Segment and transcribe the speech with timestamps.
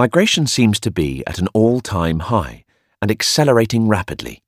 [0.00, 2.64] Migration seems to be at an all time high
[3.02, 4.42] and accelerating rapidly.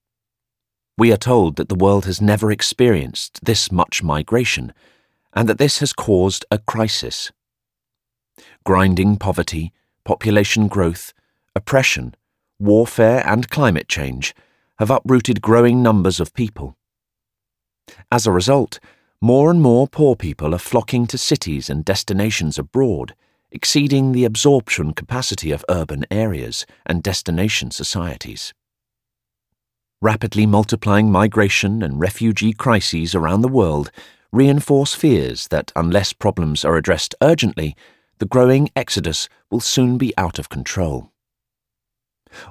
[0.97, 4.73] We are told that the world has never experienced this much migration
[5.35, 7.33] and that this has caused a crisis.
[8.65, 9.75] Grinding poverty,
[10.07, 11.13] population growth,
[11.55, 12.15] oppression,
[12.59, 14.35] warfare, and climate change
[14.79, 16.79] have uprooted growing numbers of people.
[18.11, 18.81] As a result,
[19.21, 23.15] more and more poor people are flocking to cities and destinations abroad,
[23.53, 28.53] exceeding the absorption capacity of urban areas and destination societies.
[30.01, 33.93] Rapidly multiplying migration and refugee crises around the world
[34.33, 37.77] reinforce fears that unless problems are addressed urgently,
[38.19, 41.13] the growing exodus will soon be out of control.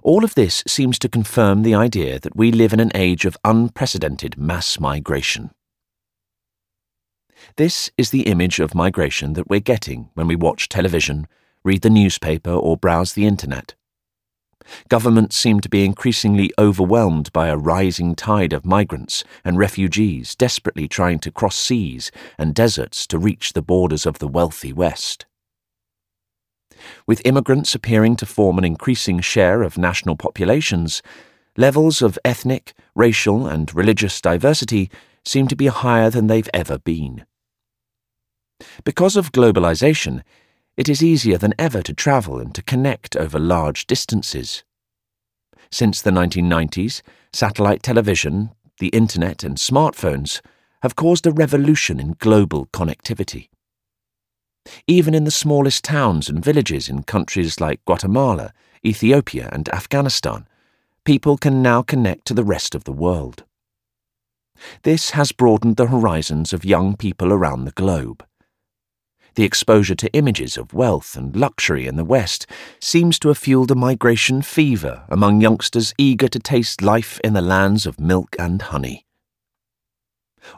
[0.03, 3.37] All of this seems to confirm the idea that we live in an age of
[3.43, 5.51] unprecedented mass migration.
[7.57, 11.27] This is the image of migration that we're getting when we watch television,
[11.63, 13.75] read the newspaper, or browse the internet.
[14.89, 20.87] Governments seem to be increasingly overwhelmed by a rising tide of migrants and refugees desperately
[20.87, 25.25] trying to cross seas and deserts to reach the borders of the wealthy West.
[27.05, 31.01] With immigrants appearing to form an increasing share of national populations,
[31.57, 34.89] levels of ethnic, racial, and religious diversity
[35.23, 37.25] seem to be higher than they've ever been.
[38.83, 40.21] Because of globalization,
[40.77, 44.63] it is easier than ever to travel and to connect over large distances.
[45.71, 47.01] Since the 1990s,
[47.33, 50.41] satellite television, the internet, and smartphones
[50.81, 53.49] have caused a revolution in global connectivity.
[54.87, 58.53] Even in the smallest towns and villages in countries like Guatemala,
[58.85, 60.47] Ethiopia, and Afghanistan,
[61.05, 63.43] people can now connect to the rest of the world.
[64.83, 68.25] This has broadened the horizons of young people around the globe.
[69.35, 72.47] The exposure to images of wealth and luxury in the West
[72.81, 77.41] seems to have fueled a migration fever among youngsters eager to taste life in the
[77.41, 79.05] lands of milk and honey.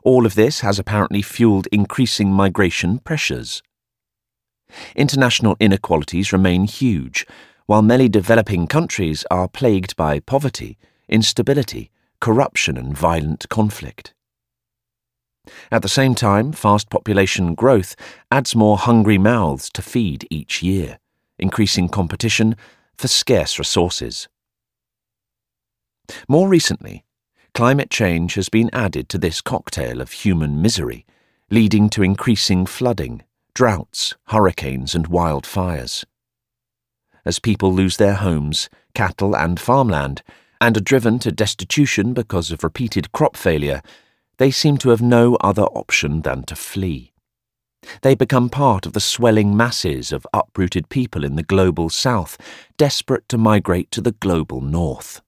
[0.03, 3.61] All of this has apparently fueled increasing migration pressures.
[4.95, 7.27] International inequalities remain huge,
[7.67, 10.77] while many developing countries are plagued by poverty,
[11.07, 14.12] instability, corruption, and violent conflict.
[15.71, 17.95] At the same time, fast population growth
[18.31, 20.99] adds more hungry mouths to feed each year,
[21.37, 22.55] increasing competition
[22.95, 24.27] for scarce resources.
[26.27, 27.03] More recently,
[27.53, 31.05] climate change has been added to this cocktail of human misery,
[31.49, 36.05] leading to increasing flooding, droughts, hurricanes, and wildfires.
[37.25, 40.23] As people lose their homes, cattle, and farmland,
[40.59, 43.81] and are driven to destitution because of repeated crop failure,
[44.43, 47.13] they seem to have no other option than to flee.
[48.01, 52.37] They become part of the swelling masses of uprooted people in the global south,
[52.75, 55.21] desperate to migrate to the global north.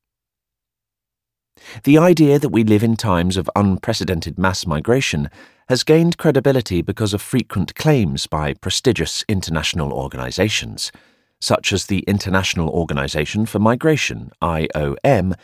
[1.86, 5.30] The idea that we live in times of unprecedented mass migration
[5.70, 10.92] has gained credibility because of frequent claims by prestigious international organizations,
[11.40, 15.36] such as the International Organization for Migration, IOM,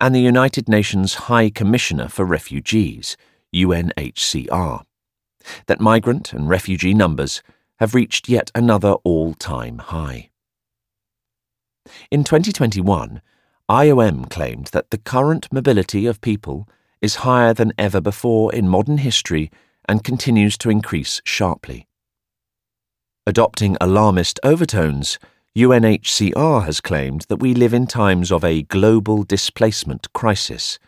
[0.00, 3.16] and the United Nations High Commissioner for Refugees,
[3.54, 4.84] UNHCR,
[5.66, 7.42] that migrant and refugee numbers
[7.78, 10.30] have reached yet another all time high.
[12.10, 13.22] In 2021,
[13.70, 16.68] IOM claimed that the current mobility of people
[17.00, 19.50] is higher than ever before in modern history
[19.88, 21.86] and continues to increase sharply.
[23.26, 25.18] Adopting alarmist overtones,
[25.56, 30.78] UNHCR has claimed that we live in times of a global displacement crisis,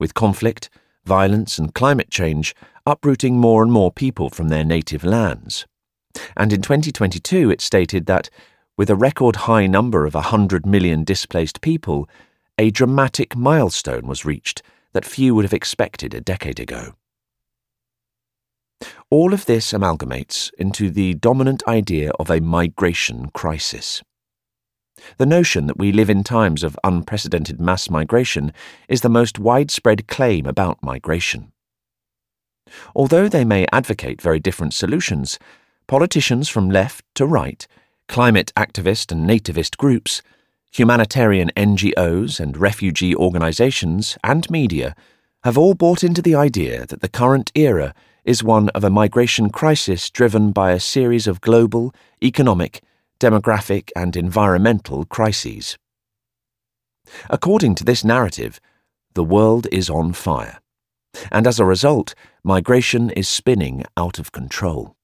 [0.00, 0.68] with conflict,
[1.04, 2.52] violence, and climate change
[2.84, 5.64] uprooting more and more people from their native lands.
[6.36, 8.28] And in 2022, it stated that,
[8.76, 12.08] with a record high number of 100 million displaced people,
[12.58, 14.60] a dramatic milestone was reached
[14.92, 16.94] that few would have expected a decade ago.
[19.08, 24.02] All of this amalgamates into the dominant idea of a migration crisis.
[25.18, 28.52] The notion that we live in times of unprecedented mass migration
[28.88, 31.52] is the most widespread claim about migration.
[32.94, 35.38] Although they may advocate very different solutions,
[35.86, 37.66] politicians from left to right,
[38.08, 40.22] climate activist and nativist groups,
[40.72, 44.94] humanitarian NGOs and refugee organizations, and media
[45.44, 47.94] have all bought into the idea that the current era
[48.24, 52.82] is one of a migration crisis driven by a series of global, economic,
[53.20, 55.78] demographic, and environmental crises.
[57.30, 58.60] According to this narrative,
[59.14, 60.60] the world is on fire,
[61.30, 64.95] and as a result, migration is spinning out of control.